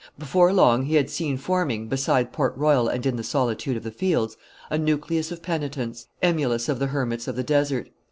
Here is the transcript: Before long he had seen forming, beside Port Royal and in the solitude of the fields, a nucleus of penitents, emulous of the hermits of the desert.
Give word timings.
Before 0.17 0.51
long 0.51 0.85
he 0.85 0.95
had 0.95 1.11
seen 1.11 1.37
forming, 1.37 1.87
beside 1.87 2.33
Port 2.33 2.57
Royal 2.57 2.87
and 2.87 3.05
in 3.05 3.17
the 3.17 3.23
solitude 3.23 3.77
of 3.77 3.83
the 3.83 3.91
fields, 3.91 4.35
a 4.71 4.77
nucleus 4.79 5.31
of 5.31 5.43
penitents, 5.43 6.07
emulous 6.23 6.67
of 6.67 6.79
the 6.79 6.87
hermits 6.87 7.27
of 7.27 7.35
the 7.35 7.43
desert. 7.43 7.89